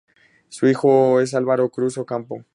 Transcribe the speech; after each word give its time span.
Su 0.49 0.65
hijo 0.67 1.19
es 1.21 1.35
Álvaro 1.35 1.69
Cruz 1.69 1.95
Ocampo. 1.99 2.43